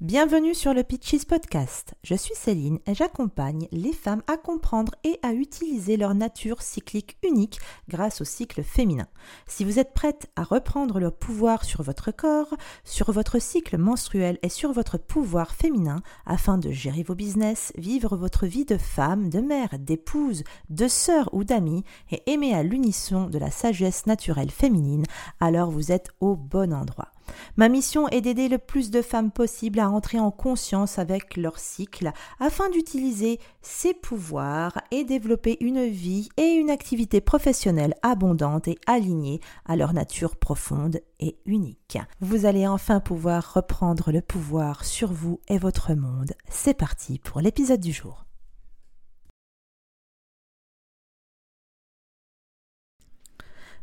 Bienvenue 0.00 0.54
sur 0.54 0.74
le 0.74 0.84
Pitches 0.84 1.24
Podcast. 1.26 1.94
Je 2.04 2.14
suis 2.14 2.36
Céline 2.36 2.78
et 2.86 2.94
j'accompagne 2.94 3.66
les 3.72 3.92
femmes 3.92 4.22
à 4.28 4.36
comprendre 4.36 4.94
et 5.02 5.18
à 5.24 5.32
utiliser 5.32 5.96
leur 5.96 6.14
nature 6.14 6.62
cyclique 6.62 7.16
unique 7.24 7.58
grâce 7.88 8.20
au 8.20 8.24
cycle 8.24 8.62
féminin. 8.62 9.08
Si 9.48 9.64
vous 9.64 9.80
êtes 9.80 9.94
prête 9.94 10.30
à 10.36 10.44
reprendre 10.44 11.00
le 11.00 11.10
pouvoir 11.10 11.64
sur 11.64 11.82
votre 11.82 12.12
corps, 12.12 12.54
sur 12.84 13.10
votre 13.10 13.40
cycle 13.40 13.76
menstruel 13.76 14.38
et 14.42 14.48
sur 14.48 14.72
votre 14.72 14.98
pouvoir 14.98 15.52
féminin 15.52 16.00
afin 16.26 16.58
de 16.58 16.70
gérer 16.70 17.02
vos 17.02 17.16
business, 17.16 17.72
vivre 17.76 18.16
votre 18.16 18.46
vie 18.46 18.66
de 18.66 18.78
femme, 18.78 19.30
de 19.30 19.40
mère, 19.40 19.80
d'épouse, 19.80 20.44
de 20.70 20.86
sœur 20.86 21.28
ou 21.32 21.42
d'amie 21.42 21.82
et 22.12 22.22
aimer 22.30 22.54
à 22.54 22.62
l'unisson 22.62 23.26
de 23.26 23.38
la 23.38 23.50
sagesse 23.50 24.06
naturelle 24.06 24.52
féminine, 24.52 25.06
alors 25.40 25.72
vous 25.72 25.90
êtes 25.90 26.10
au 26.20 26.36
bon 26.36 26.72
endroit. 26.72 27.08
Ma 27.56 27.68
mission 27.68 28.08
est 28.08 28.20
d'aider 28.20 28.48
le 28.48 28.58
plus 28.58 28.90
de 28.90 29.02
femmes 29.02 29.30
possible 29.30 29.80
à 29.80 29.90
entrer 29.90 30.18
en 30.18 30.30
conscience 30.30 30.98
avec 30.98 31.36
leur 31.36 31.58
cycle 31.58 32.12
afin 32.40 32.68
d'utiliser 32.70 33.38
ses 33.62 33.94
pouvoirs 33.94 34.78
et 34.90 35.04
développer 35.04 35.56
une 35.60 35.86
vie 35.86 36.28
et 36.36 36.52
une 36.52 36.70
activité 36.70 37.20
professionnelle 37.20 37.94
abondante 38.02 38.68
et 38.68 38.78
alignée 38.86 39.40
à 39.66 39.76
leur 39.76 39.92
nature 39.92 40.36
profonde 40.36 41.00
et 41.20 41.36
unique. 41.46 41.98
Vous 42.20 42.46
allez 42.46 42.66
enfin 42.66 43.00
pouvoir 43.00 43.54
reprendre 43.54 44.12
le 44.12 44.20
pouvoir 44.20 44.84
sur 44.84 45.12
vous 45.12 45.40
et 45.48 45.58
votre 45.58 45.94
monde. 45.94 46.32
C'est 46.48 46.74
parti 46.74 47.18
pour 47.18 47.40
l'épisode 47.40 47.80
du 47.80 47.92
jour. 47.92 48.27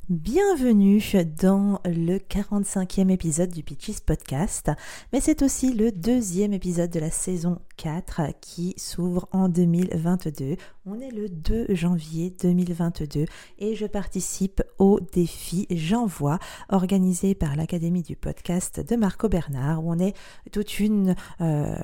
Bienvenue 0.07 1.01
dans 1.41 1.81
le 1.83 2.19
45e 2.19 3.09
épisode 3.09 3.49
du 3.49 3.63
Pitches 3.63 4.01
Podcast, 4.01 4.69
mais 5.11 5.19
c'est 5.19 5.41
aussi 5.41 5.73
le 5.73 5.91
deuxième 5.91 6.53
épisode 6.53 6.91
de 6.91 6.99
la 6.99 7.09
saison 7.09 7.57
4 7.77 8.21
qui 8.39 8.75
s'ouvre 8.77 9.27
en 9.31 9.49
2022. 9.49 10.57
On 10.85 10.99
est 10.99 11.09
le 11.09 11.27
2 11.27 11.73
janvier 11.73 12.31
2022 12.39 13.25
et 13.57 13.73
je 13.73 13.87
participe 13.87 14.61
au 14.77 14.99
défi 14.99 15.65
J'envoie 15.71 16.37
organisé 16.69 17.33
par 17.33 17.55
l'Académie 17.55 18.03
du 18.03 18.15
podcast 18.15 18.87
de 18.87 18.95
Marco 18.95 19.27
Bernard 19.27 19.83
où 19.83 19.91
on 19.91 19.97
est 19.97 20.15
toute 20.51 20.79
une, 20.79 21.15
euh, 21.41 21.79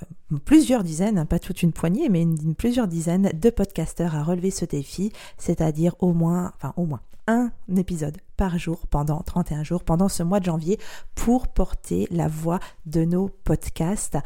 plusieurs 0.45 0.83
dizaines, 0.83 1.25
pas 1.25 1.39
toute 1.39 1.63
une 1.63 1.73
poignée, 1.73 2.07
mais 2.07 2.27
plusieurs 2.55 2.87
dizaines 2.87 3.31
de 3.33 3.49
podcasteurs 3.49 4.15
à 4.15 4.21
relever 4.21 4.51
ce 4.51 4.65
défi, 4.65 5.11
c'est-à-dire 5.39 5.95
au 5.97 6.13
moins, 6.13 6.53
enfin 6.55 6.75
au 6.77 6.85
moins 6.85 7.01
un 7.31 7.51
épisode 7.77 8.17
par 8.41 8.57
jour 8.57 8.87
pendant 8.87 9.21
31 9.21 9.63
jours, 9.63 9.83
pendant 9.83 10.09
ce 10.09 10.23
mois 10.23 10.39
de 10.39 10.45
janvier, 10.45 10.79
pour 11.13 11.47
porter 11.47 12.07
la 12.09 12.27
voix 12.27 12.59
de 12.87 13.05
nos 13.05 13.29
podcasts. 13.29 14.17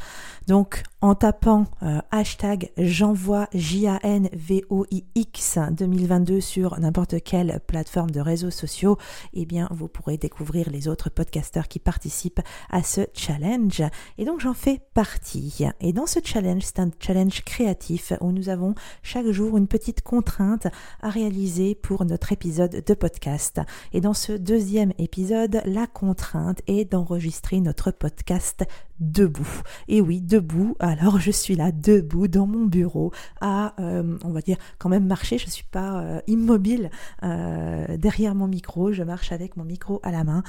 Donc 0.47 0.83
en 1.01 1.15
tapant 1.15 1.65
euh, 1.83 1.99
hashtag 2.11 2.71
j'envoie 2.77 3.49
J-A-N-V-O-I-X 3.53 5.59
2022 5.71 6.39
sur 6.39 6.79
n'importe 6.79 7.21
quelle 7.23 7.59
plateforme 7.67 8.09
de 8.09 8.21
réseaux 8.21 8.51
sociaux, 8.51 8.97
eh 9.33 9.45
bien 9.45 9.67
vous 9.71 9.89
pourrez 9.89 10.15
découvrir 10.15 10.69
les 10.69 10.87
autres 10.87 11.09
podcasteurs 11.09 11.67
qui 11.67 11.79
participent 11.79 12.41
à 12.69 12.83
ce 12.83 13.01
challenge. 13.13 13.83
Et 14.17 14.23
donc 14.23 14.39
j'en 14.39 14.53
fais 14.53 14.79
partie. 14.93 15.65
Et 15.81 15.91
dans 15.91 16.07
ce 16.07 16.19
challenge, 16.23 16.63
c'est 16.63 16.79
un 16.79 16.89
challenge 17.01 17.43
créatif 17.43 18.13
où 18.21 18.31
nous 18.31 18.47
avons 18.47 18.75
chaque 19.03 19.27
jour 19.27 19.57
une 19.57 19.67
petite 19.67 20.03
contrainte 20.03 20.67
à 21.01 21.09
réaliser 21.09 21.75
pour 21.75 22.05
notre 22.05 22.31
épisode 22.31 22.81
de 22.85 22.93
podcast. 22.93 23.59
Et 23.91 24.04
dans 24.05 24.13
ce 24.13 24.33
deuxième 24.33 24.93
épisode, 24.99 25.63
la 25.65 25.87
contrainte 25.87 26.61
est 26.67 26.85
d'enregistrer 26.85 27.59
notre 27.59 27.89
podcast 27.89 28.63
debout. 28.99 29.61
Et 29.87 30.01
oui, 30.01 30.21
debout. 30.21 30.75
Alors 30.79 31.19
je 31.19 31.31
suis 31.31 31.55
là 31.55 31.71
debout 31.71 32.27
dans 32.27 32.47
mon 32.47 32.65
bureau 32.65 33.11
à, 33.41 33.73
euh, 33.79 34.17
on 34.23 34.31
va 34.31 34.41
dire, 34.41 34.57
quand 34.77 34.89
même 34.89 35.05
marcher. 35.05 35.37
Je 35.37 35.49
suis 35.49 35.65
pas 35.65 36.01
euh, 36.01 36.21
immobile 36.27 36.89
euh, 37.23 37.97
derrière 37.97 38.35
mon 38.35 38.47
micro. 38.47 38.91
Je 38.91 39.03
marche 39.03 39.31
avec 39.31 39.57
mon 39.57 39.63
micro 39.63 39.99
à 40.03 40.11
la 40.11 40.23
main 40.23 40.43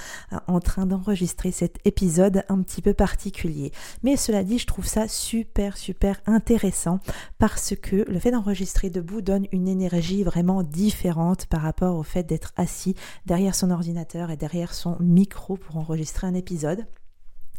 en 0.46 0.60
train 0.60 0.86
d'enregistrer 0.86 1.50
cet 1.50 1.78
épisode 1.84 2.44
un 2.48 2.62
petit 2.62 2.82
peu 2.82 2.94
particulier. 2.94 3.72
Mais 4.02 4.16
cela 4.16 4.44
dit, 4.44 4.58
je 4.58 4.66
trouve 4.66 4.86
ça 4.86 5.08
super 5.08 5.76
super 5.76 6.20
intéressant 6.26 7.00
parce 7.38 7.74
que 7.80 8.04
le 8.08 8.18
fait 8.18 8.30
d'enregistrer 8.30 8.90
debout 8.90 9.22
donne 9.22 9.46
une 9.52 9.68
énergie 9.68 10.24
vraiment 10.24 10.62
différente 10.62 11.46
par 11.46 11.62
rapport 11.62 11.96
au 11.96 12.02
fait 12.02 12.24
d'être 12.24 12.52
assis 12.56 12.94
derrière 13.26 13.54
son 13.54 13.70
ordinateur 13.70 14.30
et 14.30 14.36
derrière 14.36 14.74
son 14.74 14.96
micro 15.00 15.56
pour 15.56 15.76
enregistrer 15.76 16.26
un 16.26 16.34
épisode. 16.34 16.86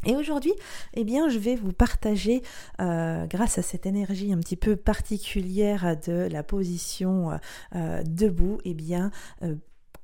Et 0.06 0.16
aujourd'hui, 0.16 0.54
eh 0.94 1.04
bien, 1.04 1.30
je 1.30 1.40
vais 1.40 1.56
vous 1.56 1.74
partager, 1.74 2.44
euh, 2.80 3.26
grâce 3.26 3.58
à 3.58 3.62
cette 3.62 3.86
énergie 3.86 4.32
un 4.32 4.38
petit 4.38 4.56
peu 4.56 4.76
particulière 4.76 5.98
de 6.06 6.28
la 6.32 6.44
position 6.44 7.32
euh, 7.32 7.38
euh, 7.76 8.04
debout, 8.06 8.60
eh 8.64 8.74
bien, 8.74 9.12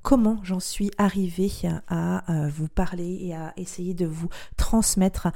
comment 0.02 0.38
j'en 0.42 0.60
suis 0.60 0.90
arrivée 0.98 1.50
à 1.88 2.22
vous 2.48 2.68
parler 2.68 3.18
et 3.22 3.34
à 3.34 3.54
essayer 3.56 3.94
de 3.94 4.04
vous 4.04 4.28
transmettre 4.56 5.28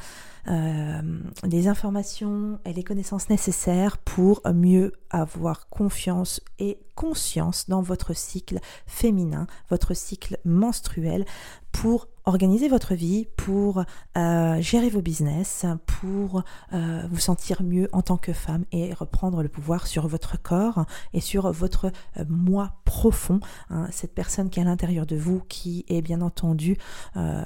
les 0.46 1.68
informations 1.68 2.58
et 2.64 2.72
les 2.72 2.84
connaissances 2.84 3.28
nécessaires 3.28 3.98
pour 3.98 4.42
mieux 4.52 4.92
avoir 5.10 5.68
confiance 5.68 6.40
et 6.58 6.78
conscience 6.94 7.68
dans 7.68 7.80
votre 7.80 8.14
cycle 8.14 8.58
féminin, 8.86 9.46
votre 9.70 9.94
cycle 9.94 10.38
menstruel, 10.44 11.24
pour 11.70 12.08
organiser 12.24 12.68
votre 12.68 12.94
vie, 12.94 13.26
pour 13.36 13.84
euh, 14.16 14.60
gérer 14.60 14.90
vos 14.90 15.00
business, 15.00 15.64
pour 15.86 16.42
euh, 16.72 17.02
vous 17.10 17.18
sentir 17.18 17.62
mieux 17.62 17.88
en 17.92 18.02
tant 18.02 18.16
que 18.16 18.32
femme 18.32 18.64
et 18.72 18.92
reprendre 18.92 19.42
le 19.42 19.48
pouvoir 19.48 19.86
sur 19.86 20.08
votre 20.08 20.40
corps 20.42 20.84
et 21.14 21.20
sur 21.20 21.50
votre 21.52 21.86
euh, 22.18 22.24
moi 22.28 22.74
profond, 22.84 23.40
hein, 23.70 23.86
cette 23.92 24.14
personne 24.14 24.50
qui 24.50 24.58
est 24.58 24.62
à 24.62 24.66
l'intérieur 24.66 25.06
de 25.06 25.16
vous, 25.16 25.40
qui 25.48 25.84
est 25.88 26.02
bien 26.02 26.20
entendu 26.20 26.76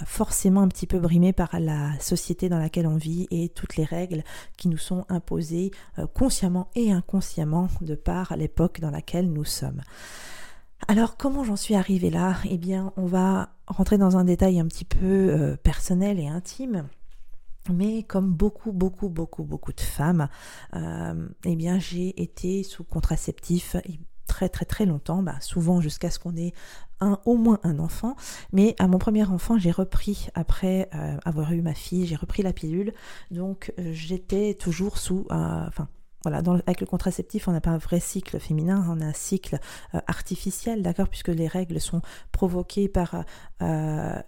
forcément 0.07 0.63
un 0.63 0.69
petit 0.69 0.87
peu 0.87 0.99
brimée 0.99 1.33
par 1.33 1.59
la 1.59 1.99
société 2.01 2.49
dans 2.49 2.59
laquelle 2.59 2.87
on 2.87 2.92
vit 2.97 3.27
et 3.31 3.49
toutes 3.49 3.77
les 3.77 3.85
règles 3.85 4.25
qui 4.57 4.69
nous 4.69 4.79
sont 4.79 5.05
imposées 5.09 5.71
consciemment 6.15 6.69
et 6.75 6.93
inconsciemment 6.93 7.69
de 7.81 7.95
par 7.95 8.37
l'époque 8.37 8.81
dans 8.81 8.91
laquelle 8.91 9.33
nous 9.33 9.45
sommes. 9.45 9.83
Alors 10.89 11.17
comment 11.17 11.45
j'en 11.45 11.57
suis 11.57 11.75
arrivée 11.75 12.11
là? 12.11 12.37
Eh 12.49 12.59
bien 12.59 12.93
on 12.97 13.07
va 13.07 13.51
rentrer 13.67 13.99
dans 13.99 14.17
un 14.17 14.25
détail 14.25 14.59
un 14.59 14.67
petit 14.67 14.85
peu 14.85 15.31
euh, 15.31 15.57
personnel 15.57 16.19
et 16.19 16.27
intime. 16.27 16.89
Mais 17.73 18.03
comme 18.03 18.33
beaucoup, 18.33 18.73
beaucoup, 18.73 19.09
beaucoup, 19.09 19.45
beaucoup 19.45 19.73
de 19.73 19.81
femmes, 19.81 20.29
euh, 20.75 21.29
eh 21.45 21.55
bien 21.55 21.79
j'ai 21.79 22.21
été 22.21 22.65
sous 22.65 22.83
contraceptif 22.83 23.77
très 24.49 24.65
très 24.65 24.87
longtemps, 24.87 25.23
bah, 25.23 25.37
souvent 25.41 25.81
jusqu'à 25.81 26.11
ce 26.11 26.19
qu'on 26.19 26.37
ait 26.37 26.53
un, 27.01 27.19
au 27.25 27.37
moins 27.37 27.61
un 27.63 27.79
enfant. 27.79 28.17
Mais 28.53 28.75
à 28.79 28.87
mon 28.87 28.99
premier 28.99 29.25
enfant, 29.25 29.59
j'ai 29.59 29.71
repris, 29.71 30.29
après 30.35 30.89
euh, 30.95 31.17
avoir 31.25 31.53
eu 31.53 31.63
ma 31.63 31.75
fille, 31.75 32.07
j'ai 32.07 32.17
repris 32.17 32.43
la 32.43 32.53
pilule. 32.53 32.93
Donc 33.31 33.73
j'étais 33.79 34.55
toujours 34.55 34.99
sous, 34.99 35.27
enfin 35.31 35.89
voilà, 36.23 36.39
avec 36.67 36.81
le 36.81 36.87
contraceptif, 36.87 37.49
on 37.49 37.53
n'a 37.53 37.61
pas 37.61 37.71
un 37.71 37.79
vrai 37.79 38.01
cycle 38.01 38.39
féminin, 38.39 38.87
on 38.89 39.01
a 39.01 39.07
un 39.07 39.13
cycle 39.13 39.59
euh, 39.95 40.01
artificiel, 40.07 40.83
d'accord, 40.83 41.09
puisque 41.09 41.29
les 41.29 41.49
règles 41.49 41.81
sont 41.81 42.01
provoquées 42.31 42.89
par 42.89 43.25
euh, 43.61 44.23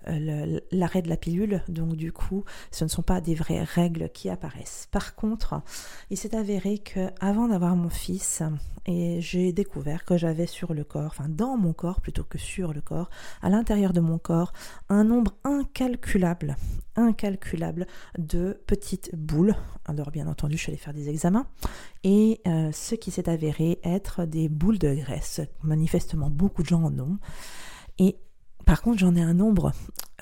l'arrêt 0.72 1.03
de 1.03 1.09
la 1.09 1.16
pilule, 1.16 1.62
donc 1.69 1.94
du 1.94 2.12
coup, 2.12 2.44
ce 2.70 2.84
ne 2.84 2.88
sont 2.88 3.03
pas 3.03 3.20
des 3.20 3.34
vraies 3.34 3.62
règles 3.62 4.10
qui 4.10 4.28
apparaissent. 4.28 4.88
Par 4.91 5.14
contre, 5.14 5.62
il 6.10 6.16
s'est 6.16 6.34
avéré 6.34 6.78
que 6.78 7.10
avant 7.20 7.48
d'avoir 7.48 7.76
mon 7.76 7.91
fils, 7.91 8.43
et 8.87 9.21
j'ai 9.21 9.53
découvert 9.53 10.05
que 10.05 10.17
j'avais 10.17 10.47
sur 10.47 10.75
le 10.75 10.84
corps, 10.84 11.06
enfin 11.06 11.28
dans 11.28 11.56
mon 11.56 11.72
corps 11.72 12.00
plutôt 12.00 12.25
que 12.25 12.39
sur 12.39 12.72
le 12.72 12.81
corps, 12.81 13.11
à 13.43 13.50
l'intérieur 13.50 13.93
de 13.93 14.00
mon 14.00 14.19
corps, 14.19 14.53
un 14.89 15.05
nombre 15.05 15.33
incalculable, 15.44 16.56
incalculable 16.97 17.87
de 18.19 18.61
petites 18.67 19.14
boules. 19.14 19.55
Alors 19.87 20.11
bien 20.11 20.26
entendu, 20.26 20.56
je 20.56 20.62
suis 20.62 20.70
allée 20.70 20.79
faire 20.79 20.94
des 20.94 21.08
examens 21.08 21.47
et 22.03 22.41
euh, 22.47 22.73
ce 22.73 22.94
qui 22.94 23.11
s'est 23.11 23.29
avéré 23.29 23.79
être 23.85 24.25
des 24.26 24.49
boules 24.49 24.79
de 24.79 24.94
graisse. 24.94 25.41
Manifestement, 25.62 26.31
beaucoup 26.31 26.62
de 26.62 26.69
gens 26.69 26.82
en 26.82 26.99
ont. 26.99 27.19
Et 27.99 28.19
par 28.64 28.82
contre, 28.82 28.99
j'en 28.99 29.14
ai 29.14 29.23
un 29.23 29.35
nombre 29.35 29.73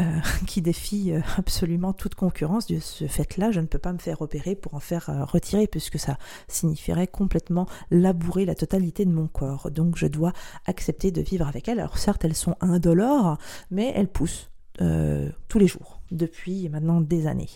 euh, 0.02 0.20
qui 0.46 0.62
défie 0.62 1.12
euh, 1.12 1.20
absolument 1.38 1.92
toute 1.92 2.14
concurrence. 2.14 2.66
De 2.66 2.78
ce 2.78 3.06
fait-là, 3.06 3.50
je 3.50 3.60
ne 3.60 3.66
peux 3.66 3.78
pas 3.78 3.92
me 3.92 3.98
faire 3.98 4.20
opérer 4.22 4.54
pour 4.54 4.74
en 4.74 4.80
faire 4.80 5.10
retirer, 5.30 5.66
puisque 5.66 5.98
ça 5.98 6.18
signifierait 6.48 7.06
complètement 7.06 7.66
labourer 7.90 8.44
la 8.44 8.54
totalité 8.54 9.04
de 9.04 9.12
mon 9.12 9.28
corps. 9.28 9.70
Donc, 9.70 9.96
je 9.96 10.06
dois 10.06 10.32
accepter 10.66 11.10
de 11.10 11.22
vivre 11.22 11.46
avec 11.46 11.68
elles. 11.68 11.80
Alors, 11.80 11.98
certes, 11.98 12.24
elles 12.24 12.36
sont 12.36 12.56
indolores, 12.60 13.38
mais 13.70 13.92
elles 13.94 14.08
poussent 14.08 14.48
tous 15.48 15.58
les 15.58 15.68
jours 15.68 16.02
depuis 16.12 16.68
maintenant 16.68 17.00
des 17.00 17.26
années. 17.26 17.48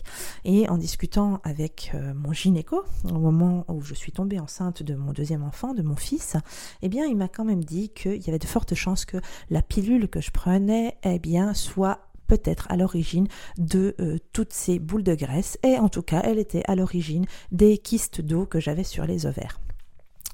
Et 0.43 0.67
en 0.69 0.77
discutant 0.77 1.39
avec 1.43 1.91
euh, 1.93 2.13
mon 2.13 2.33
gynéco, 2.33 2.83
au 3.05 3.19
moment 3.19 3.65
où 3.69 3.81
je 3.81 3.93
suis 3.93 4.11
tombée 4.11 4.39
enceinte 4.39 4.83
de 4.83 4.95
mon 4.95 5.13
deuxième 5.13 5.43
enfant, 5.43 5.73
de 5.73 5.83
mon 5.83 5.95
fils, 5.95 6.35
eh 6.81 6.89
bien, 6.89 7.05
il 7.05 7.15
m'a 7.15 7.27
quand 7.27 7.45
même 7.45 7.63
dit 7.63 7.89
qu'il 7.89 8.21
y 8.21 8.29
avait 8.29 8.39
de 8.39 8.45
fortes 8.45 8.75
chances 8.75 9.05
que 9.05 9.17
la 9.49 9.61
pilule 9.61 10.09
que 10.09 10.21
je 10.21 10.31
prenais, 10.31 10.97
eh 11.03 11.19
bien, 11.19 11.53
soit 11.53 11.99
peut-être 12.27 12.67
à 12.69 12.77
l'origine 12.77 13.27
de 13.57 13.95
euh, 13.99 14.17
toutes 14.33 14.53
ces 14.53 14.79
boules 14.79 15.03
de 15.03 15.15
graisse 15.15 15.57
et 15.63 15.77
en 15.77 15.89
tout 15.89 16.01
cas 16.01 16.21
elle 16.23 16.39
était 16.39 16.63
à 16.67 16.75
l'origine 16.75 17.25
des 17.51 17.77
kystes 17.77 18.21
d'eau 18.21 18.45
que 18.45 18.59
j'avais 18.59 18.83
sur 18.83 19.05
les 19.05 19.25
ovaires. 19.25 19.59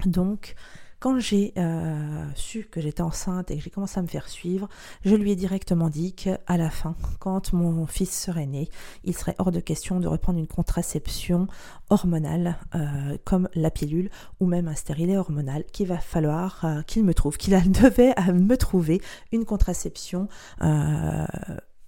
Donc 0.06 0.56
quand 1.04 1.20
j'ai 1.20 1.52
euh, 1.58 2.26
su 2.34 2.64
que 2.72 2.80
j'étais 2.80 3.02
enceinte 3.02 3.52
et 3.52 3.58
que 3.58 3.62
j'ai 3.62 3.70
commencé 3.70 4.00
à 4.00 4.02
me 4.02 4.08
faire 4.08 4.30
suivre, 4.30 4.70
je 5.04 5.16
lui 5.16 5.32
ai 5.32 5.36
directement 5.36 5.90
dit 5.90 6.14
qu'à 6.14 6.38
la 6.48 6.70
fin, 6.70 6.96
quand 7.20 7.52
mon 7.52 7.86
fils 7.88 8.18
serait 8.18 8.46
né, 8.46 8.70
il 9.04 9.14
serait 9.14 9.36
hors 9.38 9.52
de 9.52 9.60
question 9.60 10.00
de 10.00 10.08
reprendre 10.08 10.40
une 10.40 10.48
contraception 10.48 11.48
hormonale 11.90 12.56
euh, 12.74 13.18
comme 13.26 13.50
la 13.54 13.70
pilule 13.70 14.12
ou 14.40 14.46
même 14.46 14.70
un 14.70 14.76
stérilet 14.76 15.18
hormonal, 15.18 15.66
qu'il 15.74 15.88
va 15.88 15.98
falloir 15.98 16.66
qu'il 16.88 17.04
me 17.04 17.14
trouve, 17.14 17.36
qu'il 17.36 17.54
devait 17.72 18.16
me 18.32 18.56
trouver 18.56 19.02
une 19.34 19.44
contraception, 19.44 20.30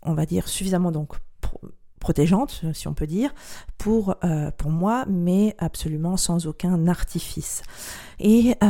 on 0.06 0.14
va 0.14 0.26
dire, 0.26 0.48
suffisamment 0.48 0.92
donc 0.92 1.16
protégeante, 2.06 2.64
si 2.74 2.88
on 2.88 2.94
peut 2.94 3.08
dire, 3.08 3.34
pour, 3.80 4.16
euh, 4.24 4.52
pour 4.52 4.70
moi, 4.70 5.06
mais 5.10 5.56
absolument 5.58 6.18
sans 6.18 6.46
aucun 6.46 6.88
artifice. 6.88 7.64
Et 8.20 8.54
euh, 8.62 8.68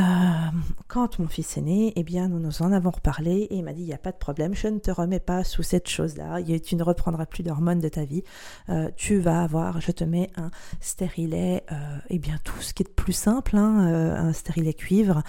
quand 0.88 1.20
mon 1.20 1.28
fils 1.28 1.58
est 1.58 1.62
né, 1.62 1.92
eh 1.98 2.04
bien, 2.04 2.30
nous 2.30 2.40
nous 2.40 2.62
en 2.62 2.72
avons 2.72 2.92
reparlé 2.92 3.42
et 3.50 3.58
il 3.58 3.64
m'a 3.66 3.74
dit, 3.74 3.82
il 3.82 3.88
n'y 3.88 3.94
a 3.94 3.98
pas 3.98 4.14
de 4.14 4.18
problème, 4.18 4.54
je 4.56 4.70
ne 4.70 4.80
te 4.80 4.90
remets 4.90 5.20
pas 5.20 5.44
sous 5.44 5.64
cette 5.64 5.90
chose-là, 5.90 6.42
tu 6.64 6.78
ne 6.78 6.84
reprendras 6.84 7.26
plus 7.26 7.44
d'hormones 7.44 7.82
de 7.82 7.90
ta 7.90 8.06
vie, 8.06 8.24
euh, 8.70 8.90
tu 8.96 9.20
vas 9.20 9.44
avoir, 9.44 9.82
je 9.82 9.92
te 9.92 10.06
mets 10.06 10.32
un 10.38 10.50
stérilet, 10.80 11.66
eh 12.10 12.20
bien, 12.20 12.38
tout 12.46 12.62
ce 12.62 12.74
qui 12.74 12.84
est 12.84 12.88
de 12.88 12.94
plus 12.94 13.12
simple, 13.12 13.58
hein, 13.58 14.16
un 14.16 14.32
stérilet 14.32 14.74
cuivre, 14.74 15.24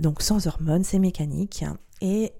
donc 0.00 0.22
sans 0.22 0.46
hormones, 0.46 0.84
c'est 0.84 1.00
mécanique. 1.00 1.64
Et 2.00 2.32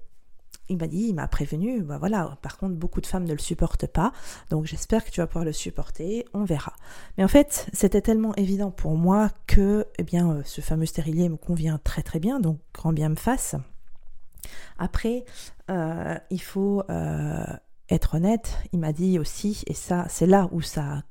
il 0.69 0.77
m'a 0.77 0.87
dit, 0.87 1.07
il 1.09 1.13
m'a 1.13 1.27
prévenu, 1.27 1.81
bah 1.81 1.97
voilà, 1.97 2.37
par 2.41 2.57
contre, 2.57 2.75
beaucoup 2.75 3.01
de 3.01 3.05
femmes 3.05 3.25
ne 3.25 3.33
le 3.33 3.39
supportent 3.39 3.87
pas, 3.87 4.11
donc 4.49 4.65
j'espère 4.65 5.05
que 5.05 5.11
tu 5.11 5.21
vas 5.21 5.27
pouvoir 5.27 5.45
le 5.45 5.51
supporter, 5.51 6.25
on 6.33 6.43
verra. 6.43 6.73
Mais 7.17 7.23
en 7.23 7.27
fait, 7.27 7.67
c'était 7.73 8.01
tellement 8.01 8.35
évident 8.35 8.71
pour 8.71 8.95
moi 8.97 9.29
que, 9.47 9.87
eh 9.97 10.03
bien, 10.03 10.31
euh, 10.31 10.41
ce 10.43 10.61
fameux 10.61 10.85
stérilier 10.85 11.29
me 11.29 11.37
convient 11.37 11.79
très 11.83 12.01
très 12.01 12.19
bien, 12.19 12.39
donc 12.39 12.59
grand 12.73 12.93
bien 12.93 13.09
me 13.09 13.15
fasse. 13.15 13.55
Après, 14.77 15.25
euh, 15.69 16.17
il 16.29 16.41
faut 16.41 16.83
euh, 16.89 17.45
être 17.89 18.15
honnête, 18.15 18.57
il 18.71 18.79
m'a 18.79 18.93
dit 18.93 19.19
aussi, 19.19 19.63
et 19.67 19.73
ça, 19.73 20.05
c'est 20.09 20.27
là 20.27 20.49
où 20.51 20.61
ça 20.61 21.03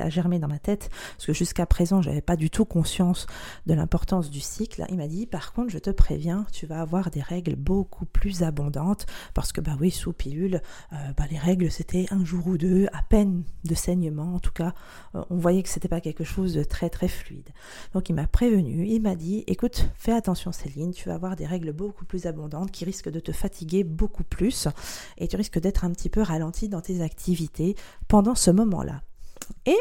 à 0.00 0.08
germer 0.08 0.38
dans 0.38 0.48
ma 0.48 0.58
tête, 0.58 0.90
parce 1.16 1.26
que 1.26 1.32
jusqu'à 1.32 1.66
présent, 1.66 2.02
j'avais 2.02 2.20
pas 2.20 2.36
du 2.36 2.50
tout 2.50 2.64
conscience 2.64 3.26
de 3.66 3.74
l'importance 3.74 4.30
du 4.30 4.40
cycle. 4.40 4.84
Il 4.88 4.96
m'a 4.96 5.08
dit, 5.08 5.26
par 5.26 5.52
contre, 5.52 5.70
je 5.70 5.78
te 5.78 5.90
préviens, 5.90 6.46
tu 6.52 6.66
vas 6.66 6.80
avoir 6.80 7.10
des 7.10 7.20
règles 7.20 7.56
beaucoup 7.56 8.06
plus 8.06 8.42
abondantes, 8.42 9.06
parce 9.34 9.52
que, 9.52 9.60
bah 9.60 9.76
oui, 9.80 9.90
sous 9.90 10.12
pilule, 10.12 10.60
euh, 10.92 10.96
bah, 11.16 11.24
les 11.30 11.38
règles, 11.38 11.70
c'était 11.70 12.06
un 12.10 12.24
jour 12.24 12.46
ou 12.46 12.58
deux, 12.58 12.86
à 12.92 13.02
peine 13.02 13.44
de 13.64 13.74
saignement, 13.74 14.34
en 14.34 14.38
tout 14.40 14.52
cas, 14.52 14.74
euh, 15.14 15.24
on 15.30 15.36
voyait 15.36 15.62
que 15.62 15.68
c'était 15.68 15.88
pas 15.88 16.00
quelque 16.00 16.24
chose 16.24 16.54
de 16.54 16.64
très, 16.64 16.90
très 16.90 17.08
fluide. 17.08 17.50
Donc, 17.92 18.08
il 18.08 18.14
m'a 18.14 18.26
prévenu, 18.26 18.86
il 18.86 19.00
m'a 19.00 19.14
dit, 19.14 19.44
écoute, 19.46 19.88
fais 19.96 20.12
attention, 20.12 20.52
Céline, 20.52 20.92
tu 20.92 21.08
vas 21.08 21.14
avoir 21.14 21.36
des 21.36 21.46
règles 21.46 21.72
beaucoup 21.72 22.04
plus 22.04 22.26
abondantes 22.26 22.70
qui 22.70 22.84
risquent 22.84 23.10
de 23.10 23.20
te 23.20 23.32
fatiguer 23.32 23.84
beaucoup 23.84 24.24
plus, 24.24 24.68
et 25.18 25.28
tu 25.28 25.36
risques 25.36 25.58
d'être 25.58 25.84
un 25.84 25.90
petit 25.90 26.08
peu 26.08 26.22
ralenti 26.22 26.68
dans 26.68 26.80
tes 26.80 27.02
activités 27.02 27.74
pendant 28.08 28.34
ce 28.34 28.50
moment-là. 28.50 29.02
Et 29.66 29.78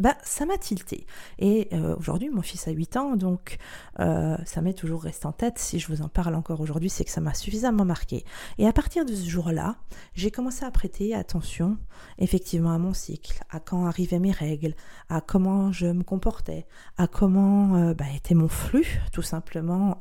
bah, 0.00 0.16
ça 0.22 0.46
m'a 0.46 0.56
tilté. 0.56 1.06
Et 1.38 1.68
euh, 1.74 1.94
aujourd'hui, 1.96 2.30
mon 2.30 2.40
fils 2.40 2.66
a 2.68 2.70
8 2.70 2.96
ans, 2.96 3.16
donc 3.16 3.58
euh, 3.98 4.34
ça 4.46 4.62
m'est 4.62 4.72
toujours 4.72 5.02
resté 5.02 5.26
en 5.26 5.32
tête. 5.32 5.58
Si 5.58 5.78
je 5.78 5.88
vous 5.88 6.00
en 6.00 6.08
parle 6.08 6.34
encore 6.34 6.62
aujourd'hui, 6.62 6.88
c'est 6.88 7.04
que 7.04 7.10
ça 7.10 7.20
m'a 7.20 7.34
suffisamment 7.34 7.84
marqué. 7.84 8.24
Et 8.56 8.66
à 8.66 8.72
partir 8.72 9.04
de 9.04 9.14
ce 9.14 9.28
jour-là, 9.28 9.76
j'ai 10.14 10.30
commencé 10.30 10.64
à 10.64 10.70
prêter 10.70 11.14
attention 11.14 11.76
effectivement 12.16 12.72
à 12.72 12.78
mon 12.78 12.94
cycle, 12.94 13.44
à 13.50 13.60
quand 13.60 13.84
arrivaient 13.84 14.20
mes 14.20 14.32
règles, 14.32 14.74
à 15.10 15.20
comment 15.20 15.70
je 15.70 15.88
me 15.88 16.02
comportais, 16.02 16.66
à 16.96 17.06
comment 17.06 17.76
euh, 17.76 17.92
bah, 17.92 18.06
était 18.16 18.34
mon 18.34 18.48
flux, 18.48 19.02
tout 19.12 19.22
simplement, 19.22 20.00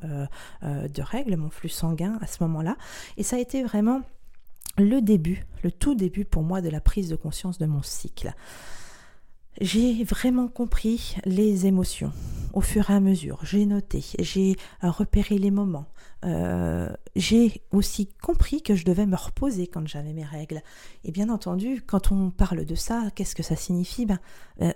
de 0.61 1.01
règles, 1.01 1.35
mon 1.35 1.49
flux 1.49 1.67
sanguin 1.67 2.17
à 2.21 2.27
ce 2.27 2.41
moment-là. 2.43 2.77
Et 3.17 3.23
ça 3.23 3.35
a 3.35 3.39
été 3.39 3.63
vraiment 3.63 4.01
le 4.77 5.01
début, 5.01 5.45
le 5.61 5.73
tout 5.73 5.93
début 5.93 6.23
pour 6.23 6.43
moi 6.43 6.61
de 6.61 6.69
la 6.69 6.79
prise 6.79 7.09
de 7.09 7.17
conscience 7.17 7.57
de 7.57 7.65
mon 7.65 7.81
cycle 7.81 8.33
j'ai 9.61 10.03
vraiment 10.03 10.47
compris 10.47 11.15
les 11.25 11.65
émotions 11.65 12.11
au 12.53 12.61
fur 12.61 12.89
et 12.89 12.93
à 12.93 12.99
mesure. 12.99 13.39
J'ai 13.43 13.65
noté, 13.65 14.03
j'ai 14.19 14.55
repéré 14.81 15.37
les 15.37 15.51
moments, 15.51 15.85
euh, 16.25 16.89
j'ai 17.15 17.61
aussi 17.71 18.09
compris 18.21 18.61
que 18.61 18.75
je 18.75 18.85
devais 18.85 19.05
me 19.05 19.15
reposer 19.15 19.67
quand 19.67 19.87
j'avais 19.87 20.13
mes 20.13 20.23
règles. 20.23 20.61
Et 21.03 21.11
bien 21.11 21.29
entendu, 21.29 21.81
quand 21.85 22.11
on 22.11 22.29
parle 22.29 22.65
de 22.65 22.75
ça, 22.75 23.09
qu'est-ce 23.15 23.35
que 23.35 23.43
ça 23.43 23.55
signifie? 23.55 24.05
Ben, 24.05 24.19
euh, 24.61 24.71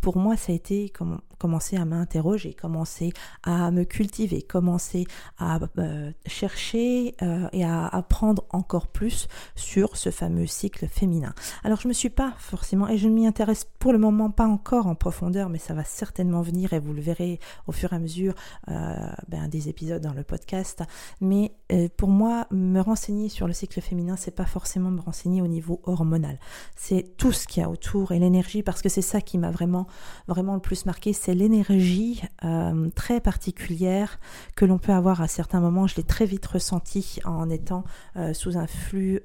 Pour 0.00 0.16
moi, 0.16 0.36
ça 0.36 0.52
a 0.52 0.54
été 0.54 0.92
commencer 1.38 1.76
à 1.76 1.84
m'interroger, 1.84 2.52
commencer 2.52 3.12
à 3.44 3.70
me 3.70 3.84
cultiver, 3.84 4.42
commencer 4.42 5.06
à 5.38 5.60
euh, 5.78 6.10
chercher 6.26 7.14
et 7.52 7.64
à 7.64 7.86
apprendre 7.86 8.44
encore 8.50 8.88
plus 8.88 9.28
sur 9.54 9.96
ce 9.96 10.10
fameux 10.10 10.46
cycle 10.46 10.88
féminin. 10.88 11.32
Alors 11.62 11.80
je 11.80 11.86
ne 11.86 11.90
me 11.90 11.94
suis 11.94 12.10
pas 12.10 12.34
forcément, 12.38 12.88
et 12.88 12.98
je 12.98 13.06
ne 13.06 13.14
m'y 13.14 13.26
intéresse 13.26 13.68
pour 13.78 13.92
le 13.92 13.98
moment 13.98 14.30
pas 14.30 14.46
encore 14.46 14.88
en 14.88 14.96
profondeur, 14.96 15.48
mais 15.48 15.58
ça 15.58 15.74
va 15.74 15.84
certainement 15.84 16.42
venir 16.42 16.72
et 16.72 16.80
vous 16.80 16.92
le 16.92 17.00
verrez 17.00 17.38
au 17.68 17.72
fur 17.72 17.92
et 17.92 17.96
à 17.96 17.98
mesure 18.00 18.34
ben, 18.66 19.48
des 19.48 19.68
épisodes 19.68 20.02
dans 20.02 20.14
le 20.14 20.24
podcast 20.24 20.82
mais 21.20 21.50
euh, 21.70 21.88
pour 21.96 22.08
moi, 22.08 22.46
me 22.50 22.80
renseigner 22.80 23.28
sur 23.28 23.46
le 23.46 23.52
cycle 23.52 23.80
féminin, 23.80 24.16
c'est 24.16 24.34
pas 24.34 24.46
forcément 24.46 24.90
me 24.90 25.00
renseigner 25.00 25.42
au 25.42 25.46
niveau 25.46 25.80
hormonal. 25.84 26.38
C'est 26.76 27.16
tout 27.16 27.32
ce 27.32 27.46
qu'il 27.46 27.62
y 27.62 27.64
a 27.64 27.68
autour 27.68 28.12
et 28.12 28.18
l'énergie, 28.18 28.62
parce 28.62 28.80
que 28.80 28.88
c'est 28.88 29.02
ça 29.02 29.20
qui 29.20 29.36
m'a 29.36 29.50
vraiment, 29.50 29.86
vraiment 30.28 30.54
le 30.54 30.60
plus 30.60 30.86
marqué, 30.86 31.12
c'est 31.12 31.34
l'énergie 31.34 32.22
euh, 32.44 32.88
très 32.94 33.20
particulière 33.20 34.18
que 34.56 34.64
l'on 34.64 34.78
peut 34.78 34.92
avoir 34.92 35.20
à 35.20 35.28
certains 35.28 35.60
moments. 35.60 35.86
Je 35.86 35.96
l'ai 35.96 36.04
très 36.04 36.24
vite 36.24 36.46
ressenti 36.46 37.18
en 37.24 37.50
étant 37.50 37.84
euh, 38.16 38.32
sous 38.32 38.56
un 38.56 38.66
flux 38.66 39.22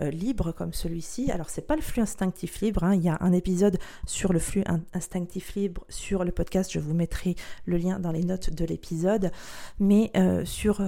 libre 0.00 0.52
comme 0.52 0.72
celui-ci. 0.72 1.30
Alors 1.30 1.50
c'est 1.50 1.66
pas 1.66 1.76
le 1.76 1.82
flux 1.82 2.00
instinctif 2.00 2.60
libre. 2.60 2.84
Hein. 2.84 2.94
Il 2.94 3.02
y 3.02 3.08
a 3.08 3.18
un 3.20 3.32
épisode 3.32 3.78
sur 4.06 4.32
le 4.32 4.38
flux 4.38 4.64
instinctif 4.94 5.54
libre 5.54 5.84
sur 5.88 6.24
le 6.24 6.32
podcast. 6.32 6.70
Je 6.72 6.78
vous 6.78 6.94
mettrai 6.94 7.34
le 7.66 7.76
lien 7.76 7.98
dans 7.98 8.12
les 8.12 8.24
notes 8.24 8.50
de 8.50 8.64
l'épisode, 8.64 9.30
mais 9.78 10.10
sur 10.44 10.80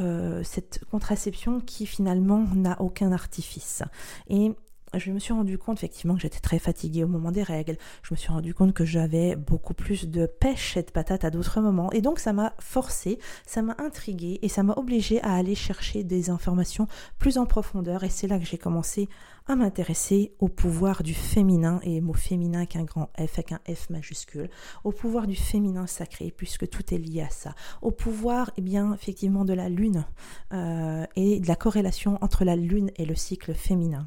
cette 0.53 0.85
contraception 0.91 1.61
qui 1.61 1.87
finalement 1.87 2.45
n'a 2.55 2.81
aucun 2.81 3.13
artifice. 3.13 3.83
Et 4.29 4.53
je 4.95 5.11
me 5.11 5.19
suis 5.19 5.33
rendu 5.33 5.59
compte 5.59 5.79
effectivement 5.79 6.15
que 6.15 6.21
j'étais 6.21 6.41
très 6.41 6.59
fatiguée 6.59 7.05
au 7.05 7.09
moment 7.09 7.33
des 7.33 7.43
règles. 7.43 7.77
Je 8.03 8.15
me 8.15 8.17
suis 8.17 8.31
rendu 8.31 8.55
compte 8.55 8.73
que 8.73 8.85
j'avais 8.85 9.37
beaucoup 9.37 9.75
plus 9.75 10.09
de 10.09 10.27
pêche 10.27 10.77
et 10.77 10.83
de 10.83 10.91
patate 10.91 11.25
à 11.25 11.31
d'autres 11.31 11.61
moments. 11.61 11.91
Et 11.93 12.01
donc 12.01 12.19
ça 12.19 12.33
m'a 12.33 12.55
forcé, 12.59 13.19
ça 13.47 13.63
m'a 13.63 13.77
intriguée 13.79 14.39
et 14.43 14.49
ça 14.49 14.63
m'a 14.63 14.75
obligée 14.75 15.23
à 15.23 15.35
aller 15.35 15.55
chercher 15.55 16.05
des 16.05 16.31
informations 16.31 16.87
plus 17.19 17.39
en 17.39 17.47
profondeur. 17.47 18.05
Et 18.05 18.11
c'est 18.11 18.27
là 18.27 18.39
que 18.39 18.45
j'ai 18.45 18.59
commencé 18.59 19.09
à 19.47 19.57
m'intéresser 19.57 20.33
au 20.39 20.49
pouvoir 20.49 21.03
du 21.03 21.15
féminin, 21.15 21.81
et 21.83 22.01
mot 22.01 22.13
féminin 22.13 22.59
avec 22.59 22.77
un 22.77 22.85
grand 22.85 23.11
F, 23.19 23.39
avec 23.39 23.53
un 23.53 23.61
F 23.73 23.91
majuscule, 23.91 24.49
au 24.85 24.93
pouvoir 24.93 25.27
du 25.27 25.35
féminin 25.35 25.87
sacré, 25.87 26.33
puisque 26.37 26.69
tout 26.69 26.95
est 26.95 26.99
lié 26.99 27.23
à 27.23 27.31
ça, 27.31 27.55
au 27.81 27.91
pouvoir, 27.91 28.53
eh 28.57 28.63
bien, 28.63 28.95
effectivement, 28.95 29.45
de 29.45 29.53
la 29.53 29.69
lune 29.69 30.05
euh, 30.53 31.05
et 31.17 31.41
de 31.41 31.49
la 31.49 31.57
corrélation 31.57 32.19
entre 32.21 32.45
la 32.45 32.57
lune 32.57 32.91
et 32.97 33.05
le 33.05 33.15
cycle 33.15 33.55
féminin 33.55 34.07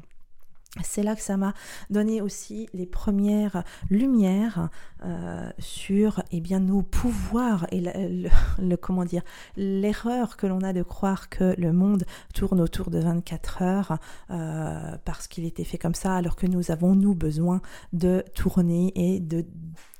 c'est 0.82 1.02
là 1.02 1.14
que 1.14 1.22
ça 1.22 1.36
m'a 1.36 1.54
donné 1.90 2.20
aussi 2.20 2.68
les 2.72 2.86
premières 2.86 3.62
lumières 3.90 4.70
euh, 5.04 5.50
sur 5.58 6.22
eh 6.32 6.40
bien 6.40 6.60
nos 6.60 6.82
pouvoirs 6.82 7.66
et 7.70 7.80
le, 7.80 8.76
comment 8.76 9.04
dire 9.04 9.22
l'erreur 9.56 10.36
que 10.36 10.46
l'on 10.46 10.60
a 10.60 10.72
de 10.72 10.82
croire 10.82 11.28
que 11.28 11.54
le 11.58 11.72
monde 11.72 12.04
tourne 12.34 12.60
autour 12.60 12.90
de 12.90 12.98
24 12.98 13.62
heures 13.62 13.98
euh, 14.30 14.96
parce 15.04 15.26
qu'il 15.26 15.44
était 15.44 15.64
fait 15.64 15.78
comme 15.78 15.94
ça 15.94 16.14
alors 16.14 16.36
que 16.36 16.46
nous 16.46 16.70
avons 16.70 16.94
nous 16.94 17.14
besoin 17.14 17.60
de 17.92 18.24
tourner 18.34 18.92
et 18.94 19.20
de 19.20 19.44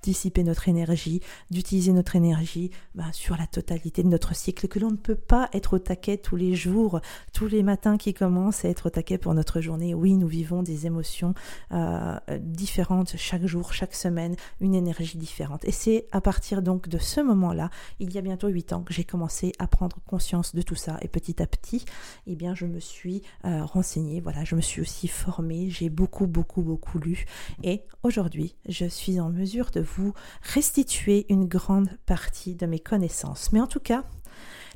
dissiper 0.07 0.45
notre 0.45 0.69
énergie, 0.69 1.21
d'utiliser 1.51 1.93
notre 1.93 2.15
énergie 2.15 2.71
ben, 2.95 3.11
sur 3.13 3.37
la 3.37 3.49
totalité 3.49 4.05
de 4.05 4.09
notre 4.09 4.37
cycle, 4.37 4.69
que 4.69 4.79
l'on 4.79 4.93
ne 4.93 4.97
peut 4.97 5.17
pas 5.17 5.49
être 5.53 5.75
au 5.75 5.79
taquet 5.81 6.17
tous 6.17 6.37
les 6.37 6.55
jours, 6.55 7.01
tous 7.33 7.49
les 7.49 7.65
matins 7.65 7.97
qui 7.97 8.15
commencent 8.15 8.65
à 8.65 8.69
être 8.69 8.87
au 8.87 8.91
taquet 8.91 9.19
pour 9.19 9.35
notre 9.35 9.61
journée. 9.61 9.95
Oui, 9.95 10.15
nous 10.15 10.29
vivons 10.29 10.63
des 10.63 10.87
émotions 10.87 11.35
euh, 11.73 12.19
différentes 12.39 13.17
chaque 13.17 13.47
jour, 13.47 13.73
chaque 13.73 13.95
semaine, 13.95 14.37
une 14.61 14.77
énergie 14.77 15.19
différente. 15.19 15.65
Et 15.65 15.73
c'est 15.73 16.07
à 16.13 16.21
partir 16.21 16.63
donc 16.63 16.89
de 16.89 16.99
ce 16.99 17.21
moment-là, 17.21 17.71
il 17.99 18.15
y 18.15 18.19
a 18.19 18.21
bientôt 18.21 18.47
huit 18.47 18.73
ans, 18.73 18.83
que 18.83 18.95
j'ai 18.95 19.05
commencé 19.05 19.51
à 19.59 19.67
prendre 19.67 19.97
conscience 20.07 20.55
de 20.55 20.63
tout 20.63 20.77
ça. 20.77 20.99
Et 21.03 21.09
petit 21.09 21.43
à 21.43 21.49
petit, 21.49 21.85
eh 22.29 22.37
bien, 22.37 22.55
je 22.55 22.67
me 22.67 22.79
suis 22.79 23.23
euh, 23.45 23.65
renseignée, 23.65 24.21
voilà, 24.21 24.45
je 24.45 24.55
me 24.55 24.61
suis 24.61 24.81
aussi 24.81 25.09
formée, 25.09 25.69
j'ai 25.69 25.91
beaucoup, 25.91 26.29
beaucoup, 26.29 26.63
beaucoup 26.63 27.01
lu. 27.01 27.25
Et 27.65 27.83
aujourd'hui, 28.05 28.55
je 28.69 28.87
suis 28.87 29.19
en 29.19 29.31
mesure 29.31 29.73
de 29.73 29.81
vous 29.81 29.96
restituer 30.43 31.27
une 31.29 31.47
grande 31.47 31.91
partie 32.07 32.55
de 32.55 32.67
mes 32.67 32.81
connaissances. 32.81 33.53
Mais 33.53 33.61
en 33.61 33.67
tout 33.67 33.81
cas, 33.81 34.05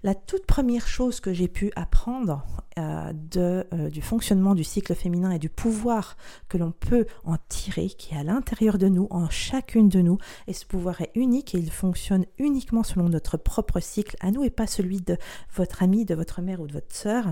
La 0.03 0.15
toute 0.15 0.47
première 0.47 0.89
chose 0.89 1.21
que 1.21 1.35
j'ai 1.35 1.49
pu 1.49 1.71
apprendre 1.77 2.43
euh, 2.79 3.13
de, 3.13 3.67
euh, 3.75 3.91
du 3.91 4.01
fonctionnement 4.01 4.55
du 4.55 4.65
cycle 4.65 4.95
féminin 4.95 5.31
et 5.31 5.39
du 5.39 5.51
pouvoir 5.51 6.17
que 6.49 6.57
l'on 6.57 6.73
peut 6.73 7.05
en 7.25 7.37
tirer, 7.51 7.89
qui 7.89 8.15
est 8.15 8.17
à 8.17 8.23
l'intérieur 8.23 8.79
de 8.79 8.89
nous, 8.89 9.09
en 9.11 9.29
chacune 9.29 9.91
de 9.91 10.01
nous, 10.01 10.17
et 10.47 10.55
ce 10.55 10.65
pouvoir 10.65 11.03
est 11.03 11.11
unique 11.15 11.55
et 11.55 11.59
il 11.59 11.71
fonctionne 11.71 12.25
uniquement 12.39 12.83
selon 12.83 13.11
notre 13.11 13.37
propre 13.37 13.79
cycle 13.81 14.17
à 14.21 14.31
nous 14.31 14.43
et 14.43 14.49
pas 14.49 14.67
celui 14.67 15.03
de 15.03 15.19
votre 15.55 15.83
ami, 15.83 16.07
de 16.07 16.15
votre 16.15 16.41
mère 16.41 16.61
ou 16.61 16.67
de 16.67 16.73
votre 16.73 16.95
sœur 16.95 17.27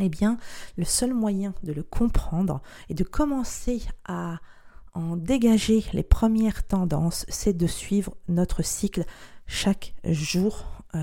eh 0.00 0.08
bien, 0.08 0.38
le 0.78 0.84
seul 0.84 1.12
moyen 1.12 1.52
de 1.64 1.72
le 1.72 1.82
comprendre 1.82 2.62
et 2.88 2.94
de 2.94 3.04
commencer 3.04 3.82
à 4.06 4.38
en 4.94 5.16
dégager 5.16 5.84
les 5.92 6.02
premières 6.02 6.66
tendances, 6.66 7.24
c'est 7.28 7.56
de 7.56 7.66
suivre 7.66 8.14
notre 8.28 8.62
cycle 8.62 9.04
chaque 9.46 9.94
jour, 10.04 10.66
euh, 10.94 10.98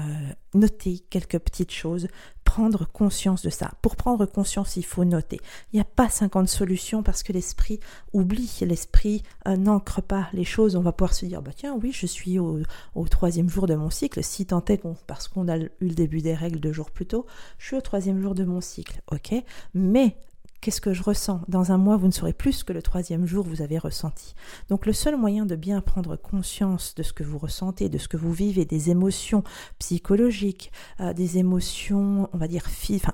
noter 0.53 0.99
quelques 1.09 1.39
petites 1.39 1.71
choses, 1.71 2.07
prendre 2.43 2.87
conscience 2.87 3.43
de 3.43 3.49
ça. 3.49 3.71
Pour 3.81 3.95
prendre 3.95 4.25
conscience, 4.25 4.75
il 4.75 4.85
faut 4.85 5.05
noter. 5.05 5.39
Il 5.71 5.77
n'y 5.77 5.81
a 5.81 5.85
pas 5.85 6.09
50 6.09 6.47
solutions 6.47 7.03
parce 7.03 7.23
que 7.23 7.33
l'esprit 7.33 7.79
oublie, 8.13 8.51
l'esprit 8.61 9.23
euh, 9.47 9.55
n'ancre 9.55 10.01
pas 10.01 10.29
les 10.33 10.43
choses. 10.43 10.75
On 10.75 10.81
va 10.81 10.91
pouvoir 10.91 11.13
se 11.13 11.25
dire, 11.25 11.41
bah 11.41 11.51
tiens, 11.55 11.77
oui, 11.81 11.91
je 11.91 12.05
suis 12.05 12.39
au, 12.39 12.63
troisième 13.09 13.49
jour 13.49 13.67
de 13.67 13.75
mon 13.75 13.89
cycle, 13.89 14.23
si 14.23 14.45
tant 14.45 14.63
est 14.65 14.79
qu'on, 14.79 14.95
parce 15.07 15.27
qu'on 15.27 15.47
a 15.47 15.57
eu 15.57 15.69
le 15.79 15.93
début 15.93 16.21
des 16.21 16.33
règles 16.33 16.59
deux 16.59 16.73
jours 16.73 16.91
plus 16.91 17.05
tôt, 17.05 17.25
je 17.57 17.67
suis 17.67 17.75
au 17.75 17.81
troisième 17.81 18.21
jour 18.21 18.35
de 18.35 18.43
mon 18.43 18.61
cycle, 18.61 19.01
ok 19.11 19.35
Mais 19.73 20.17
Qu'est-ce 20.61 20.81
que 20.81 20.93
je 20.93 21.03
ressens 21.03 21.39
Dans 21.47 21.71
un 21.71 21.77
mois, 21.77 21.95
vous 21.95 22.07
ne 22.07 22.11
saurez 22.11 22.33
plus 22.33 22.51
ce 22.51 22.63
que 22.65 22.73
le 22.73 22.81
troisième 22.81 23.25
jour 23.25 23.45
vous 23.45 23.61
avez 23.61 23.77
ressenti. 23.77 24.35
Donc 24.67 24.85
le 24.85 24.91
seul 24.91 25.15
moyen 25.15 25.45
de 25.45 25.55
bien 25.55 25.79
prendre 25.79 26.17
conscience 26.17 26.95
de 26.95 27.03
ce 27.03 27.13
que 27.13 27.23
vous 27.23 27.37
ressentez, 27.37 27.87
de 27.87 27.97
ce 27.97 28.09
que 28.09 28.17
vous 28.17 28.33
vivez, 28.33 28.65
des 28.65 28.89
émotions 28.89 29.45
psychologiques, 29.77 30.73
euh, 30.99 31.13
des 31.13 31.37
émotions, 31.37 32.29
on 32.33 32.37
va 32.37 32.49
dire, 32.49 32.63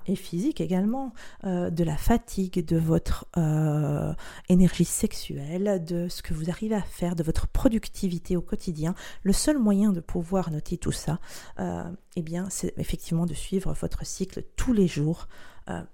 et 0.07 0.15
physiques 0.15 0.59
également, 0.59 1.13
euh, 1.43 1.69
de 1.69 1.83
la 1.83 1.97
fatigue, 1.97 2.65
de 2.65 2.77
votre 2.77 3.27
euh, 3.37 4.13
énergie 4.49 4.85
sexuelle, 4.85 5.83
de 5.85 6.07
ce 6.09 6.23
que 6.23 6.33
vous 6.33 6.49
arrivez 6.49 6.75
à 6.75 6.81
faire, 6.81 7.15
de 7.15 7.23
votre 7.23 7.47
productivité 7.47 8.35
au 8.37 8.41
quotidien, 8.41 8.95
le 9.21 9.33
seul 9.33 9.59
moyen 9.59 9.91
de 9.91 9.99
pouvoir 9.99 10.49
noter 10.49 10.77
tout 10.77 10.91
ça, 10.91 11.19
eh 11.59 12.21
bien, 12.21 12.47
c'est 12.49 12.73
effectivement 12.77 13.25
de 13.25 13.33
suivre 13.33 13.73
votre 13.73 14.05
cycle 14.05 14.43
tous 14.55 14.73
les 14.73 14.87
jours 14.87 15.27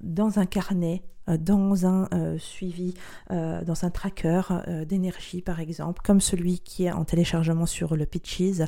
dans 0.02 0.40
un 0.40 0.46
carnet, 0.46 1.04
euh, 1.30 1.38
dans 1.38 1.86
un 1.86 2.08
euh, 2.14 2.38
suivi, 2.38 2.94
dans 3.30 3.86
un 3.86 3.90
tracker 3.90 4.42
d'énergie 4.88 5.42
par 5.42 5.60
exemple, 5.60 6.02
comme 6.04 6.20
celui 6.20 6.60
qui 6.60 6.86
est 6.86 6.92
en 6.92 7.06
téléchargement 7.06 7.66
sur 7.66 7.96
le 7.96 8.06
Pitches, 8.06 8.62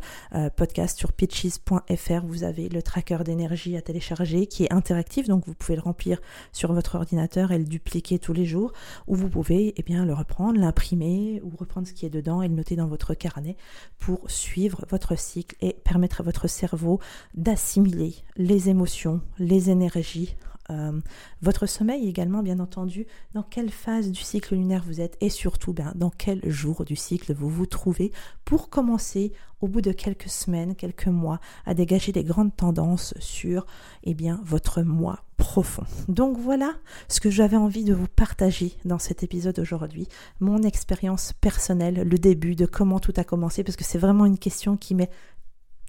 podcast 0.55 0.98
sur 0.98 1.12
pitches.fr. 1.12 2.25
Vous 2.25 2.43
avez 2.43 2.69
le 2.69 2.81
tracker 2.81 3.19
d'énergie 3.25 3.75
à 3.75 3.81
télécharger 3.81 4.48
qui 4.48 4.63
est 4.63 4.74
interactif, 4.74 5.27
donc 5.27 5.45
vous 5.45 5.53
pouvez 5.53 5.75
le 5.75 5.81
remplir 5.81 6.22
sur 6.51 6.72
votre 6.74 6.95
ordinateur 6.95 7.51
et 7.51 7.57
le 7.57 7.65
dupliquer 7.65 8.19
tous 8.19 8.33
les 8.33 8.45
jours, 8.45 8.72
ou 9.07 9.15
vous 9.15 9.29
pouvez 9.29 9.74
eh 9.75 9.83
bien, 9.83 10.05
le 10.05 10.13
reprendre, 10.13 10.60
l'imprimer 10.60 11.41
ou 11.43 11.51
reprendre 11.57 11.88
ce 11.88 11.93
qui 11.93 12.05
est 12.05 12.10
dedans 12.10 12.41
et 12.41 12.48
le 12.48 12.55
noter 12.55 12.75
dans 12.75 12.88
votre 12.88 13.13
carnet 13.13 13.57
pour 14.00 14.29
suivre 14.29 14.86
votre 14.89 15.17
cycle 15.17 15.55
et 15.62 15.74
permettre 15.74 16.22
à 16.22 16.24
votre 16.24 16.48
cerveau 16.48 17.00
d'assimiler 17.33 18.15
les 18.38 18.69
émotions, 18.69 19.22
les 19.39 19.69
énergies 19.69 20.36
euh, 20.70 21.00
votre 21.41 21.65
sommeil 21.65 22.08
également, 22.08 22.41
bien 22.41 22.60
entendu, 22.60 23.05
dans 23.34 23.43
quelle 23.43 23.70
phase 23.70 24.12
du 24.12 24.22
cycle 24.22 24.55
lunaire 24.55 24.84
vous 24.86 25.01
êtes? 25.01 25.17
Et 25.22 25.29
surtout 25.29 25.74
ben, 25.74 25.91
dans 25.96 26.10
quel 26.10 26.41
jour 26.50 26.86
du 26.86 26.96
cycle 26.96 27.34
vous 27.34 27.50
vous 27.50 27.65
trouvez? 27.65 28.12
Pour 28.46 28.70
commencer 28.70 29.34
au 29.62 29.67
bout 29.67 29.82
de 29.82 29.91
quelques 29.91 30.29
semaines, 30.29 30.75
quelques 30.75 31.08
mois, 31.08 31.39
à 31.65 31.74
dégager 31.74 32.12
des 32.12 32.24
grandes 32.24 32.55
tendances 32.55 33.13
sur 33.20 33.65
eh 34.03 34.13
bien, 34.13 34.41
votre 34.43 34.82
moi 34.82 35.24
profond. 35.38 35.84
Donc 36.08 36.38
voilà 36.38 36.74
ce 37.08 37.20
que 37.20 37.29
j'avais 37.29 37.58
envie 37.58 37.84
de 37.84 37.93
vous 37.93 38.08
partager 38.08 38.74
dans 38.86 39.00
cet 39.00 39.24
épisode 39.24 39.60
aujourd'hui, 39.60 40.08
mon 40.39 40.62
expérience 40.63 41.34
personnelle, 41.34 42.08
le 42.08 42.17
début 42.17 42.55
de 42.55 42.65
comment 42.65 43.00
tout 43.00 43.13
a 43.17 43.24
commencé, 43.24 43.63
parce 43.63 43.75
que 43.75 43.84
c'est 43.84 43.98
vraiment 43.98 44.25
une 44.25 44.38
question 44.38 44.77
qui 44.77 44.96
m'est 44.96 45.12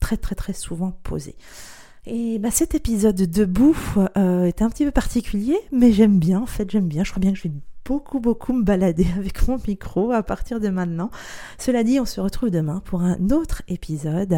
très 0.00 0.16
très 0.16 0.34
très 0.34 0.52
souvent 0.52 0.90
posée. 0.90 1.36
Et 2.06 2.38
bah, 2.38 2.50
cet 2.50 2.74
épisode 2.74 3.16
debout 3.16 3.76
euh, 4.16 4.44
est 4.44 4.60
un 4.60 4.68
petit 4.68 4.84
peu 4.84 4.90
particulier, 4.90 5.58
mais 5.72 5.92
j'aime 5.92 6.18
bien, 6.18 6.40
en 6.40 6.46
fait, 6.46 6.70
j'aime 6.70 6.86
bien. 6.88 7.02
Je 7.02 7.10
crois 7.10 7.20
bien 7.20 7.32
que 7.32 7.38
je 7.38 7.44
vais 7.44 7.54
beaucoup, 7.84 8.20
beaucoup 8.20 8.52
me 8.52 8.62
balader 8.62 9.06
avec 9.18 9.46
mon 9.46 9.58
micro 9.66 10.12
à 10.12 10.22
partir 10.22 10.60
de 10.60 10.68
maintenant. 10.68 11.10
Cela 11.58 11.84
dit, 11.84 12.00
on 12.00 12.04
se 12.04 12.20
retrouve 12.20 12.50
demain 12.50 12.80
pour 12.84 13.02
un 13.02 13.30
autre 13.30 13.62
épisode 13.68 14.34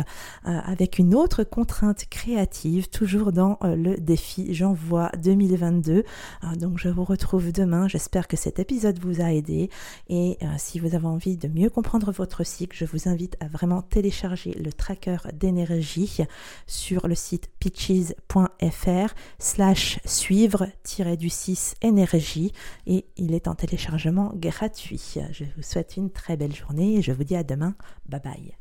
euh, 0.47 0.59
avec 0.65 0.99
une 0.99 1.15
autre 1.15 1.45
contrainte 1.45 2.07
créative, 2.11 2.89
toujours 2.89 3.33
dans 3.33 3.59
euh, 3.63 3.77
le 3.77 3.97
défi 3.97 4.53
J'envoie 4.55 5.11
2022. 5.23 5.93
Euh, 5.93 6.57
donc 6.57 6.79
je 6.79 6.89
vous 6.89 7.05
retrouve 7.05 7.53
demain. 7.53 7.89
J'espère 7.89 8.29
que 8.29 8.37
cet 8.37 8.59
épisode 8.59 8.99
vous 8.99 9.21
a 9.21 9.33
aidé. 9.33 9.71
Et 10.09 10.39
si 10.59 10.79
vous 10.79 10.95
avez 10.95 11.07
envie 11.07 11.37
de 11.37 11.49
mieux 11.49 11.71
comprendre 11.71 12.11
votre 12.13 12.45
cycle, 12.45 12.77
je 12.77 12.85
vous 12.85 13.09
invite 13.09 13.37
à 13.41 13.49
vraiment 13.49 13.83
télécharger 13.83 14.53
le 14.53 14.73
tracker 14.73 15.19
d'énergie 15.35 16.19
sur 16.67 17.07
le 17.09 17.15
site 17.15 17.49
pitches.fr 17.61 19.15
slash 19.39 20.01
suivre-du 20.05 21.29
6 21.29 21.75
énergie. 21.83 22.53
Et 22.87 23.07
il 23.17 23.35
en 23.47 23.55
téléchargement 23.55 24.33
gratuit. 24.35 25.17
Je 25.33 25.45
vous 25.57 25.63
souhaite 25.63 25.97
une 25.97 26.11
très 26.11 26.37
belle 26.37 26.55
journée 26.55 26.97
et 26.97 27.03
je 27.03 27.13
vous 27.13 27.25
dis 27.25 27.37
à 27.37 27.45
demain. 27.45 27.75
Bye 28.09 28.21
bye. 28.23 28.57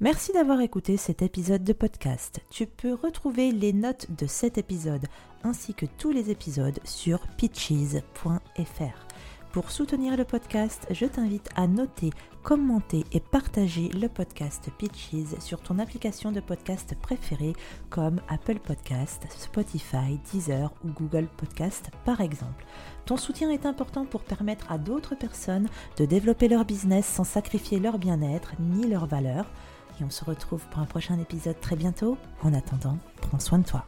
Merci 0.00 0.32
d'avoir 0.32 0.60
écouté 0.60 0.96
cet 0.96 1.22
épisode 1.22 1.62
de 1.62 1.72
podcast. 1.72 2.40
Tu 2.50 2.66
peux 2.66 2.92
retrouver 2.92 3.52
les 3.52 3.72
notes 3.72 4.08
de 4.18 4.26
cet 4.26 4.58
épisode 4.58 5.06
ainsi 5.44 5.74
que 5.74 5.86
tous 5.86 6.10
les 6.10 6.30
épisodes 6.30 6.80
sur 6.84 7.20
pitches.fr. 7.36 9.11
Pour 9.52 9.70
soutenir 9.70 10.16
le 10.16 10.24
podcast, 10.24 10.86
je 10.90 11.04
t'invite 11.04 11.50
à 11.56 11.66
noter, 11.66 12.08
commenter 12.42 13.04
et 13.12 13.20
partager 13.20 13.90
le 13.90 14.08
podcast 14.08 14.70
Pitches 14.78 15.38
sur 15.40 15.60
ton 15.60 15.78
application 15.78 16.32
de 16.32 16.40
podcast 16.40 16.96
préférée 17.02 17.52
comme 17.90 18.22
Apple 18.30 18.58
Podcast, 18.60 19.26
Spotify, 19.28 20.18
Deezer 20.32 20.72
ou 20.86 20.88
Google 20.92 21.26
Podcast 21.36 21.90
par 22.06 22.22
exemple. 22.22 22.64
Ton 23.04 23.18
soutien 23.18 23.50
est 23.50 23.66
important 23.66 24.06
pour 24.06 24.22
permettre 24.22 24.72
à 24.72 24.78
d'autres 24.78 25.16
personnes 25.16 25.68
de 25.98 26.06
développer 26.06 26.48
leur 26.48 26.64
business 26.64 27.04
sans 27.04 27.24
sacrifier 27.24 27.78
leur 27.78 27.98
bien-être 27.98 28.54
ni 28.58 28.88
leur 28.88 29.04
valeur. 29.04 29.44
Et 30.00 30.04
on 30.04 30.10
se 30.10 30.24
retrouve 30.24 30.66
pour 30.70 30.80
un 30.80 30.86
prochain 30.86 31.18
épisode 31.18 31.60
très 31.60 31.76
bientôt. 31.76 32.16
En 32.42 32.54
attendant, 32.54 32.96
prends 33.20 33.38
soin 33.38 33.58
de 33.58 33.66
toi. 33.66 33.84